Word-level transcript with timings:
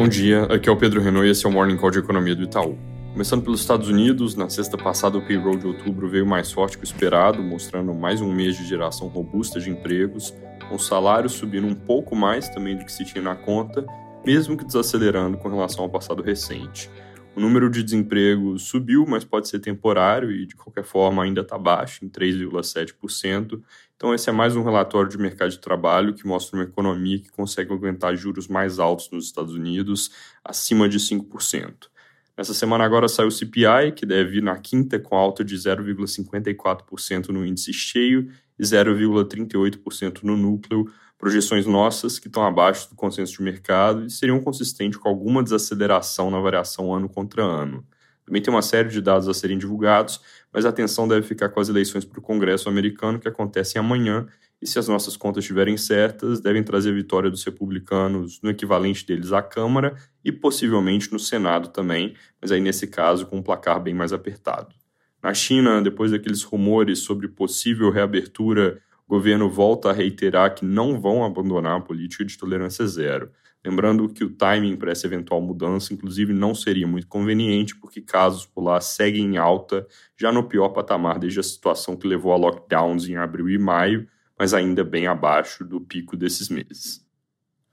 Bom 0.00 0.08
dia, 0.08 0.44
aqui 0.44 0.66
é 0.66 0.72
o 0.72 0.78
Pedro 0.78 1.02
Renault 1.02 1.28
e 1.28 1.30
esse 1.30 1.44
é 1.44 1.48
o 1.50 1.52
Morning 1.52 1.76
Call 1.76 1.90
de 1.90 1.98
Economia 1.98 2.34
do 2.34 2.42
Itaú. 2.42 2.78
Começando 3.12 3.42
pelos 3.42 3.60
Estados 3.60 3.86
Unidos, 3.86 4.34
na 4.34 4.48
sexta 4.48 4.78
passada 4.78 5.18
o 5.18 5.20
payroll 5.20 5.58
de 5.58 5.66
outubro 5.66 6.08
veio 6.08 6.24
mais 6.24 6.50
forte 6.50 6.78
que 6.78 6.84
o 6.84 6.86
esperado, 6.86 7.42
mostrando 7.42 7.92
mais 7.92 8.22
um 8.22 8.32
mês 8.32 8.56
de 8.56 8.66
geração 8.66 9.08
robusta 9.08 9.60
de 9.60 9.68
empregos, 9.68 10.34
com 10.70 10.78
salários 10.78 11.32
subindo 11.32 11.66
um 11.66 11.74
pouco 11.74 12.16
mais 12.16 12.48
também 12.48 12.78
do 12.78 12.84
que 12.86 12.90
se 12.90 13.04
tinha 13.04 13.22
na 13.22 13.34
conta, 13.34 13.84
mesmo 14.24 14.56
que 14.56 14.64
desacelerando 14.64 15.36
com 15.36 15.50
relação 15.50 15.84
ao 15.84 15.90
passado 15.90 16.22
recente. 16.22 16.88
O 17.34 17.40
número 17.40 17.70
de 17.70 17.82
desemprego 17.82 18.58
subiu, 18.58 19.06
mas 19.06 19.24
pode 19.24 19.48
ser 19.48 19.60
temporário 19.60 20.32
e, 20.32 20.46
de 20.46 20.56
qualquer 20.56 20.84
forma, 20.84 21.22
ainda 21.22 21.42
está 21.42 21.56
baixo, 21.56 22.04
em 22.04 22.08
3,7%. 22.08 23.62
Então, 23.96 24.12
esse 24.12 24.28
é 24.28 24.32
mais 24.32 24.56
um 24.56 24.64
relatório 24.64 25.08
de 25.08 25.16
mercado 25.16 25.50
de 25.50 25.58
trabalho 25.58 26.12
que 26.12 26.26
mostra 26.26 26.58
uma 26.58 26.64
economia 26.64 27.20
que 27.20 27.30
consegue 27.30 27.72
aguentar 27.72 28.16
juros 28.16 28.48
mais 28.48 28.78
altos 28.78 29.10
nos 29.12 29.26
Estados 29.26 29.54
Unidos, 29.54 30.10
acima 30.44 30.88
de 30.88 30.98
5%. 30.98 31.88
Nessa 32.36 32.54
semana 32.54 32.84
agora 32.84 33.06
saiu 33.06 33.28
o 33.28 33.30
CPI, 33.30 33.92
que 33.94 34.06
deve 34.06 34.30
vir 34.30 34.42
na 34.42 34.56
quinta 34.58 34.98
com 34.98 35.14
alta 35.14 35.44
de 35.44 35.54
0,54% 35.54 37.28
no 37.28 37.44
índice 37.44 37.72
cheio 37.72 38.30
e 38.58 38.62
0,38% 38.62 40.22
no 40.22 40.36
núcleo, 40.36 40.90
projeções 41.20 41.66
nossas 41.66 42.18
que 42.18 42.28
estão 42.28 42.42
abaixo 42.44 42.88
do 42.88 42.96
consenso 42.96 43.34
de 43.34 43.42
mercado 43.42 44.06
e 44.06 44.10
seriam 44.10 44.40
consistentes 44.40 44.98
com 44.98 45.06
alguma 45.06 45.42
desaceleração 45.42 46.30
na 46.30 46.40
variação 46.40 46.92
ano 46.94 47.10
contra 47.10 47.44
ano. 47.44 47.86
Também 48.24 48.40
tem 48.40 48.52
uma 48.52 48.62
série 48.62 48.88
de 48.88 49.02
dados 49.02 49.28
a 49.28 49.34
serem 49.34 49.58
divulgados, 49.58 50.20
mas 50.50 50.64
a 50.64 50.70
atenção 50.70 51.06
deve 51.06 51.26
ficar 51.26 51.50
com 51.50 51.60
as 51.60 51.68
eleições 51.68 52.06
para 52.06 52.18
o 52.18 52.22
Congresso 52.22 52.70
americano 52.70 53.18
que 53.18 53.28
acontecem 53.28 53.78
amanhã 53.78 54.26
e 54.62 54.66
se 54.66 54.78
as 54.78 54.88
nossas 54.88 55.16
contas 55.16 55.44
estiverem 55.44 55.76
certas, 55.76 56.40
devem 56.40 56.62
trazer 56.62 56.90
a 56.90 56.94
vitória 56.94 57.30
dos 57.30 57.44
republicanos 57.44 58.40
no 58.42 58.50
equivalente 58.50 59.06
deles 59.06 59.32
à 59.32 59.42
Câmara 59.42 59.94
e 60.24 60.32
possivelmente 60.32 61.12
no 61.12 61.18
Senado 61.18 61.68
também, 61.68 62.14
mas 62.40 62.50
aí 62.50 62.60
nesse 62.60 62.86
caso 62.86 63.26
com 63.26 63.38
um 63.38 63.42
placar 63.42 63.82
bem 63.82 63.94
mais 63.94 64.12
apertado. 64.12 64.74
Na 65.22 65.34
China, 65.34 65.82
depois 65.82 66.12
daqueles 66.12 66.42
rumores 66.42 67.00
sobre 67.00 67.28
possível 67.28 67.90
reabertura 67.90 68.80
o 69.10 69.16
governo 69.18 69.50
volta 69.50 69.90
a 69.90 69.92
reiterar 69.92 70.54
que 70.54 70.64
não 70.64 71.00
vão 71.00 71.24
abandonar 71.24 71.76
a 71.76 71.80
política 71.80 72.24
de 72.24 72.38
tolerância 72.38 72.86
zero. 72.86 73.32
Lembrando 73.64 74.08
que 74.08 74.22
o 74.22 74.30
timing 74.30 74.76
para 74.76 74.92
essa 74.92 75.04
eventual 75.04 75.40
mudança, 75.40 75.92
inclusive, 75.92 76.32
não 76.32 76.54
seria 76.54 76.86
muito 76.86 77.08
conveniente, 77.08 77.74
porque 77.74 78.00
casos 78.00 78.46
por 78.46 78.62
lá 78.62 78.80
seguem 78.80 79.34
em 79.34 79.36
alta, 79.36 79.84
já 80.16 80.30
no 80.30 80.44
pior 80.44 80.68
patamar 80.68 81.18
desde 81.18 81.40
a 81.40 81.42
situação 81.42 81.96
que 81.96 82.06
levou 82.06 82.32
a 82.32 82.36
lockdowns 82.36 83.08
em 83.08 83.16
abril 83.16 83.50
e 83.50 83.58
maio, 83.58 84.06
mas 84.38 84.54
ainda 84.54 84.84
bem 84.84 85.08
abaixo 85.08 85.64
do 85.64 85.80
pico 85.80 86.16
desses 86.16 86.48
meses. 86.48 87.04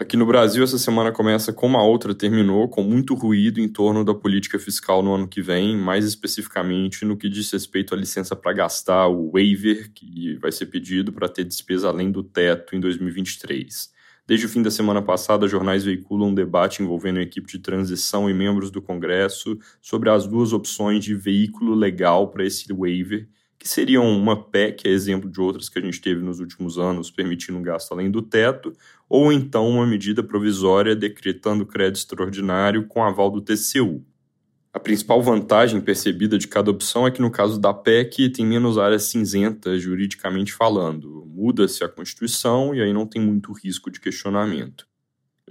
Aqui 0.00 0.16
no 0.16 0.24
Brasil, 0.24 0.64
essa 0.64 0.78
semana 0.78 1.12
começa 1.12 1.52
como 1.52 1.76
a 1.76 1.82
outra 1.82 2.14
terminou, 2.14 2.66
com 2.70 2.82
muito 2.82 3.14
ruído 3.14 3.60
em 3.60 3.68
torno 3.68 4.02
da 4.02 4.14
política 4.14 4.58
fiscal 4.58 5.02
no 5.02 5.12
ano 5.12 5.28
que 5.28 5.42
vem, 5.42 5.76
mais 5.76 6.06
especificamente 6.06 7.04
no 7.04 7.18
que 7.18 7.28
diz 7.28 7.52
respeito 7.52 7.94
à 7.94 7.98
licença 7.98 8.34
para 8.34 8.54
gastar, 8.54 9.08
o 9.08 9.32
waiver, 9.32 9.92
que 9.92 10.38
vai 10.38 10.50
ser 10.52 10.66
pedido 10.66 11.12
para 11.12 11.28
ter 11.28 11.44
despesa 11.44 11.88
além 11.88 12.10
do 12.10 12.22
teto 12.22 12.74
em 12.74 12.80
2023. 12.80 13.92
Desde 14.26 14.46
o 14.46 14.48
fim 14.48 14.62
da 14.62 14.70
semana 14.70 15.02
passada, 15.02 15.46
jornais 15.46 15.84
veiculam 15.84 16.30
um 16.30 16.34
debate 16.34 16.82
envolvendo 16.82 17.18
a 17.18 17.22
equipe 17.22 17.46
de 17.46 17.58
transição 17.58 18.30
e 18.30 18.32
membros 18.32 18.70
do 18.70 18.80
Congresso 18.80 19.58
sobre 19.82 20.08
as 20.08 20.26
duas 20.26 20.54
opções 20.54 21.04
de 21.04 21.14
veículo 21.14 21.74
legal 21.74 22.30
para 22.30 22.46
esse 22.46 22.72
waiver 22.72 23.28
que 23.60 23.68
seriam 23.68 24.08
uma 24.08 24.42
PEC, 24.42 24.88
é 24.88 24.90
exemplo 24.90 25.28
de 25.28 25.38
outras 25.38 25.68
que 25.68 25.78
a 25.78 25.82
gente 25.82 26.00
teve 26.00 26.22
nos 26.22 26.40
últimos 26.40 26.78
anos, 26.78 27.10
permitindo 27.10 27.58
um 27.58 27.62
gasto 27.62 27.92
além 27.92 28.10
do 28.10 28.22
teto, 28.22 28.72
ou 29.06 29.30
então 29.30 29.68
uma 29.68 29.86
medida 29.86 30.22
provisória 30.22 30.96
decretando 30.96 31.66
crédito 31.66 31.98
extraordinário 31.98 32.86
com 32.86 33.04
aval 33.04 33.30
do 33.30 33.42
TCU. 33.42 34.02
A 34.72 34.80
principal 34.80 35.22
vantagem 35.22 35.78
percebida 35.78 36.38
de 36.38 36.48
cada 36.48 36.70
opção 36.70 37.06
é 37.06 37.10
que, 37.10 37.20
no 37.20 37.30
caso 37.30 37.60
da 37.60 37.74
PEC, 37.74 38.30
tem 38.30 38.46
menos 38.46 38.78
áreas 38.78 39.02
cinzentas 39.02 39.82
juridicamente 39.82 40.54
falando. 40.54 41.26
Muda-se 41.26 41.84
a 41.84 41.88
Constituição 41.88 42.74
e 42.74 42.80
aí 42.80 42.94
não 42.94 43.06
tem 43.06 43.20
muito 43.20 43.52
risco 43.52 43.90
de 43.90 44.00
questionamento. 44.00 44.89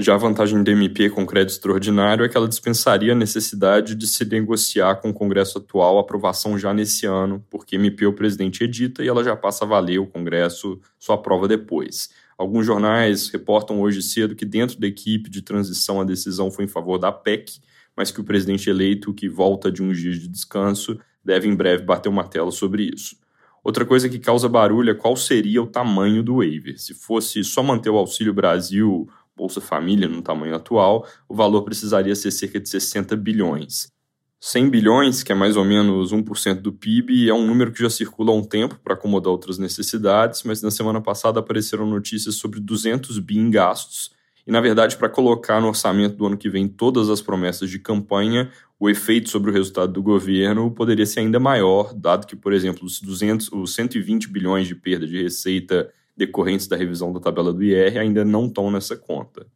Já 0.00 0.14
a 0.14 0.16
vantagem 0.16 0.62
do 0.62 0.70
MP 0.70 1.10
com 1.10 1.26
crédito 1.26 1.54
extraordinário 1.54 2.24
é 2.24 2.28
que 2.28 2.36
ela 2.36 2.46
dispensaria 2.46 3.10
a 3.10 3.16
necessidade 3.16 3.96
de 3.96 4.06
se 4.06 4.24
negociar 4.24 4.94
com 4.94 5.10
o 5.10 5.12
Congresso 5.12 5.58
atual 5.58 5.98
a 5.98 6.02
aprovação 6.02 6.56
já 6.56 6.72
nesse 6.72 7.04
ano, 7.04 7.44
porque 7.50 7.74
MP 7.74 8.06
o 8.06 8.12
presidente 8.12 8.62
edita 8.62 9.02
e 9.02 9.08
ela 9.08 9.24
já 9.24 9.34
passa 9.34 9.64
a 9.64 9.66
valer, 9.66 9.98
o 9.98 10.06
Congresso 10.06 10.80
só 11.00 11.14
aprova 11.14 11.48
depois. 11.48 12.10
Alguns 12.38 12.64
jornais 12.64 13.28
reportam 13.28 13.80
hoje 13.80 14.00
cedo 14.00 14.36
que 14.36 14.44
dentro 14.44 14.78
da 14.78 14.86
equipe 14.86 15.28
de 15.28 15.42
transição 15.42 16.00
a 16.00 16.04
decisão 16.04 16.48
foi 16.48 16.66
em 16.66 16.68
favor 16.68 16.96
da 16.96 17.10
PEC, 17.10 17.58
mas 17.96 18.12
que 18.12 18.20
o 18.20 18.24
presidente 18.24 18.70
eleito, 18.70 19.12
que 19.12 19.28
volta 19.28 19.68
de 19.68 19.82
uns 19.82 19.98
dias 19.98 20.20
de 20.20 20.28
descanso, 20.28 20.96
deve 21.24 21.48
em 21.48 21.56
breve 21.56 21.82
bater 21.82 22.08
o 22.08 22.12
martelo 22.12 22.52
sobre 22.52 22.84
isso. 22.84 23.16
Outra 23.64 23.84
coisa 23.84 24.08
que 24.08 24.20
causa 24.20 24.48
barulho 24.48 24.92
é 24.92 24.94
qual 24.94 25.16
seria 25.16 25.60
o 25.60 25.66
tamanho 25.66 26.22
do 26.22 26.36
waiver. 26.36 26.78
Se 26.78 26.94
fosse 26.94 27.42
só 27.42 27.64
manter 27.64 27.90
o 27.90 27.98
Auxílio 27.98 28.32
Brasil 28.32 29.08
Bolsa 29.38 29.60
Família 29.60 30.08
no 30.08 30.20
tamanho 30.20 30.56
atual, 30.56 31.06
o 31.28 31.34
valor 31.34 31.62
precisaria 31.62 32.14
ser 32.16 32.32
cerca 32.32 32.58
de 32.58 32.68
60 32.68 33.14
bilhões. 33.16 33.92
100 34.40 34.68
bilhões, 34.68 35.22
que 35.22 35.32
é 35.32 35.34
mais 35.34 35.56
ou 35.56 35.64
menos 35.64 36.12
1% 36.12 36.60
do 36.60 36.72
PIB, 36.72 37.28
é 37.28 37.34
um 37.34 37.46
número 37.46 37.72
que 37.72 37.82
já 37.82 37.90
circula 37.90 38.32
há 38.32 38.34
um 38.34 38.42
tempo 38.42 38.78
para 38.82 38.94
acomodar 38.94 39.30
outras 39.30 39.58
necessidades, 39.58 40.42
mas 40.42 40.60
na 40.60 40.70
semana 40.70 41.00
passada 41.00 41.40
apareceram 41.40 41.86
notícias 41.86 42.34
sobre 42.34 42.60
200 42.60 43.18
bi 43.20 43.38
em 43.38 43.50
gastos. 43.50 44.10
E, 44.46 44.50
na 44.50 44.60
verdade, 44.60 44.96
para 44.96 45.08
colocar 45.08 45.60
no 45.60 45.68
orçamento 45.68 46.16
do 46.16 46.26
ano 46.26 46.36
que 46.36 46.48
vem 46.48 46.66
todas 46.66 47.10
as 47.10 47.20
promessas 47.20 47.68
de 47.68 47.78
campanha, 47.78 48.50
o 48.78 48.88
efeito 48.88 49.28
sobre 49.28 49.50
o 49.50 49.52
resultado 49.52 49.92
do 49.92 50.02
governo 50.02 50.70
poderia 50.70 51.04
ser 51.04 51.20
ainda 51.20 51.40
maior, 51.40 51.92
dado 51.92 52.26
que, 52.26 52.36
por 52.36 52.52
exemplo, 52.52 52.86
os, 52.86 53.00
200, 53.00 53.52
os 53.52 53.74
120 53.74 54.28
bilhões 54.28 54.66
de 54.66 54.74
perda 54.74 55.06
de 55.06 55.20
receita 55.22 55.92
decorrentes 56.18 56.66
da 56.66 56.76
revisão 56.76 57.12
da 57.12 57.20
tabela 57.20 57.52
do 57.52 57.62
IR 57.62 57.96
ainda 57.96 58.24
não 58.24 58.46
estão 58.46 58.70
nessa 58.70 58.96
conta. 58.96 59.46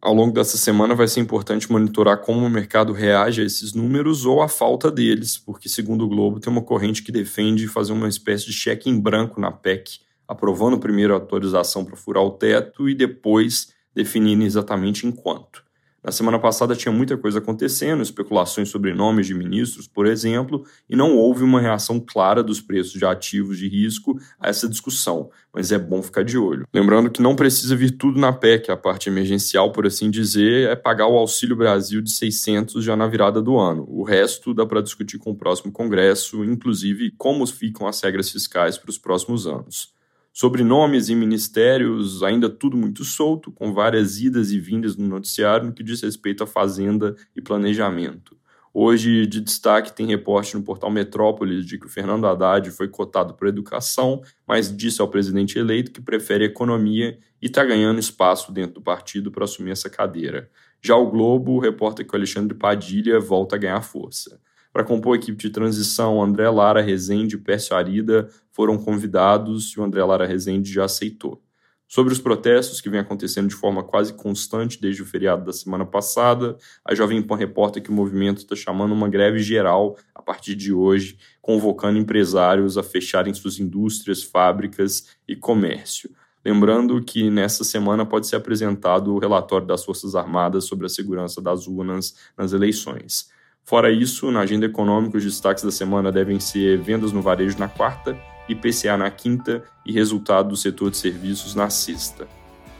Ao 0.00 0.14
longo 0.14 0.32
dessa 0.32 0.56
semana 0.56 0.94
vai 0.94 1.08
ser 1.08 1.20
importante 1.20 1.70
monitorar 1.70 2.18
como 2.18 2.46
o 2.46 2.50
mercado 2.50 2.92
reage 2.92 3.42
a 3.42 3.44
esses 3.44 3.72
números 3.74 4.24
ou 4.24 4.40
a 4.40 4.48
falta 4.48 4.90
deles, 4.90 5.36
porque, 5.36 5.68
segundo 5.68 6.04
o 6.04 6.08
Globo, 6.08 6.40
tem 6.40 6.50
uma 6.50 6.62
corrente 6.62 7.02
que 7.02 7.12
defende 7.12 7.68
fazer 7.68 7.92
uma 7.92 8.08
espécie 8.08 8.46
de 8.46 8.52
cheque 8.52 8.88
em 8.88 8.98
branco 8.98 9.40
na 9.40 9.50
PEC, 9.50 10.00
aprovando 10.26 10.78
primeiro 10.78 11.12
a 11.12 11.16
autorização 11.16 11.84
para 11.84 11.96
furar 11.96 12.22
o 12.22 12.30
teto 12.30 12.88
e 12.88 12.94
depois 12.94 13.72
definindo 13.94 14.44
exatamente 14.44 15.06
em 15.06 15.12
quanto. 15.12 15.65
Na 16.06 16.12
semana 16.12 16.38
passada 16.38 16.76
tinha 16.76 16.92
muita 16.92 17.16
coisa 17.16 17.40
acontecendo, 17.40 18.00
especulações 18.00 18.68
sobre 18.68 18.94
nomes 18.94 19.26
de 19.26 19.34
ministros, 19.34 19.88
por 19.88 20.06
exemplo, 20.06 20.64
e 20.88 20.94
não 20.94 21.16
houve 21.16 21.42
uma 21.42 21.60
reação 21.60 21.98
clara 21.98 22.44
dos 22.44 22.60
preços 22.60 22.92
de 22.92 23.04
ativos 23.04 23.58
de 23.58 23.68
risco 23.68 24.16
a 24.38 24.48
essa 24.48 24.68
discussão, 24.68 25.28
mas 25.52 25.72
é 25.72 25.78
bom 25.80 26.00
ficar 26.00 26.22
de 26.22 26.38
olho. 26.38 26.64
Lembrando 26.72 27.10
que 27.10 27.20
não 27.20 27.34
precisa 27.34 27.74
vir 27.74 27.90
tudo 27.90 28.20
na 28.20 28.32
PEC, 28.32 28.70
a 28.70 28.76
parte 28.76 29.08
emergencial, 29.08 29.72
por 29.72 29.84
assim 29.84 30.08
dizer, 30.08 30.68
é 30.68 30.76
pagar 30.76 31.08
o 31.08 31.18
Auxílio 31.18 31.56
Brasil 31.56 32.00
de 32.00 32.12
600 32.12 32.84
já 32.84 32.94
na 32.94 33.08
virada 33.08 33.42
do 33.42 33.58
ano. 33.58 33.84
O 33.88 34.04
resto 34.04 34.54
dá 34.54 34.64
para 34.64 34.82
discutir 34.82 35.18
com 35.18 35.32
o 35.32 35.36
próximo 35.36 35.72
Congresso, 35.72 36.44
inclusive 36.44 37.10
como 37.18 37.44
ficam 37.48 37.84
as 37.84 38.00
regras 38.00 38.30
fiscais 38.30 38.78
para 38.78 38.90
os 38.90 38.98
próximos 38.98 39.44
anos. 39.44 39.95
Sobre 40.38 40.62
nomes 40.62 41.08
e 41.08 41.14
ministérios, 41.14 42.22
ainda 42.22 42.50
tudo 42.50 42.76
muito 42.76 43.02
solto, 43.06 43.50
com 43.50 43.72
várias 43.72 44.20
idas 44.20 44.50
e 44.50 44.60
vindas 44.60 44.94
no 44.94 45.08
noticiário 45.08 45.68
no 45.68 45.72
que 45.72 45.82
diz 45.82 46.02
respeito 46.02 46.44
à 46.44 46.46
fazenda 46.46 47.16
e 47.34 47.40
planejamento. 47.40 48.36
Hoje, 48.70 49.26
de 49.26 49.40
destaque, 49.40 49.96
tem 49.96 50.06
reporte 50.06 50.54
no 50.54 50.62
portal 50.62 50.90
Metrópolis 50.90 51.64
de 51.64 51.78
que 51.78 51.86
o 51.86 51.88
Fernando 51.88 52.26
Haddad 52.26 52.70
foi 52.70 52.86
cotado 52.86 53.32
para 53.32 53.48
educação, 53.48 54.20
mas 54.46 54.70
disse 54.76 55.00
ao 55.00 55.08
presidente 55.08 55.58
eleito 55.58 55.90
que 55.90 56.02
prefere 56.02 56.44
economia 56.44 57.18
e 57.40 57.46
está 57.46 57.64
ganhando 57.64 57.98
espaço 57.98 58.52
dentro 58.52 58.74
do 58.74 58.82
partido 58.82 59.30
para 59.32 59.44
assumir 59.44 59.70
essa 59.70 59.88
cadeira. 59.88 60.50
Já 60.82 60.96
o 60.96 61.10
Globo 61.10 61.58
reporta 61.58 62.04
que 62.04 62.12
o 62.12 62.16
Alexandre 62.16 62.54
Padilha 62.54 63.18
volta 63.18 63.56
a 63.56 63.58
ganhar 63.58 63.80
força. 63.80 64.38
Para 64.76 64.84
compor 64.84 65.14
a 65.14 65.16
equipe 65.18 65.38
de 65.38 65.48
transição, 65.48 66.22
André 66.22 66.50
Lara 66.50 66.82
Rezende 66.82 67.36
e 67.36 67.38
Pércio 67.38 67.74
Arida 67.74 68.28
foram 68.52 68.76
convidados 68.76 69.72
e 69.72 69.80
o 69.80 69.82
André 69.82 70.04
Lara 70.04 70.26
Rezende 70.26 70.70
já 70.70 70.84
aceitou. 70.84 71.42
Sobre 71.88 72.12
os 72.12 72.18
protestos 72.18 72.78
que 72.78 72.90
vêm 72.90 73.00
acontecendo 73.00 73.48
de 73.48 73.54
forma 73.54 73.82
quase 73.82 74.12
constante 74.12 74.78
desde 74.78 75.00
o 75.00 75.06
feriado 75.06 75.46
da 75.46 75.52
semana 75.54 75.86
passada, 75.86 76.58
a 76.84 76.94
Jovem 76.94 77.22
Pan 77.22 77.36
reporta 77.36 77.80
que 77.80 77.88
o 77.88 77.92
movimento 77.94 78.40
está 78.40 78.54
chamando 78.54 78.92
uma 78.92 79.08
greve 79.08 79.38
geral 79.38 79.96
a 80.14 80.20
partir 80.20 80.54
de 80.54 80.74
hoje, 80.74 81.16
convocando 81.40 81.98
empresários 81.98 82.76
a 82.76 82.82
fecharem 82.82 83.32
suas 83.32 83.58
indústrias, 83.58 84.22
fábricas 84.22 85.06
e 85.26 85.34
comércio. 85.34 86.10
Lembrando 86.44 87.02
que 87.02 87.30
nessa 87.30 87.64
semana 87.64 88.04
pode 88.04 88.26
ser 88.26 88.36
apresentado 88.36 89.14
o 89.14 89.18
relatório 89.18 89.66
das 89.66 89.86
Forças 89.86 90.14
Armadas 90.14 90.66
sobre 90.66 90.84
a 90.84 90.90
segurança 90.90 91.40
das 91.40 91.66
urnas 91.66 92.14
nas 92.36 92.52
eleições. 92.52 93.34
Fora 93.66 93.90
isso, 93.90 94.30
na 94.30 94.40
agenda 94.40 94.64
econômica, 94.64 95.18
os 95.18 95.24
destaques 95.24 95.64
da 95.64 95.72
semana 95.72 96.12
devem 96.12 96.38
ser 96.38 96.78
vendas 96.78 97.10
no 97.10 97.20
varejo 97.20 97.58
na 97.58 97.66
quarta, 97.66 98.16
IPCA 98.48 98.96
na 98.96 99.10
quinta 99.10 99.64
e 99.84 99.92
resultado 99.92 100.50
do 100.50 100.56
setor 100.56 100.92
de 100.92 100.96
serviços 100.96 101.56
na 101.56 101.68
sexta. 101.68 102.28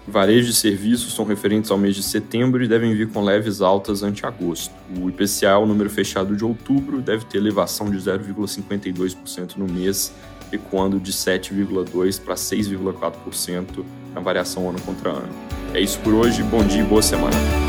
Varejo 0.06 0.46
de 0.46 0.54
serviços 0.54 1.12
são 1.12 1.24
referentes 1.24 1.72
ao 1.72 1.76
mês 1.76 1.96
de 1.96 2.04
setembro 2.04 2.62
e 2.62 2.68
devem 2.68 2.94
vir 2.94 3.08
com 3.08 3.24
leves 3.24 3.60
altas 3.60 4.04
ante 4.04 4.24
agosto. 4.24 4.72
O 4.96 5.08
IPCA, 5.08 5.58
o 5.58 5.66
número 5.66 5.90
fechado 5.90 6.36
de 6.36 6.44
outubro, 6.44 7.02
deve 7.02 7.24
ter 7.24 7.38
elevação 7.38 7.90
de 7.90 7.98
0,52% 7.98 9.56
no 9.56 9.66
mês, 9.66 10.14
recuando 10.52 11.00
de 11.00 11.12
7,2% 11.12 12.20
para 12.20 12.36
6,4% 12.36 13.84
na 14.14 14.20
variação 14.20 14.70
ano 14.70 14.80
contra 14.82 15.10
ano. 15.10 15.34
É 15.74 15.80
isso 15.80 15.98
por 15.98 16.14
hoje, 16.14 16.44
bom 16.44 16.64
dia 16.64 16.82
e 16.82 16.84
boa 16.84 17.02
semana. 17.02 17.65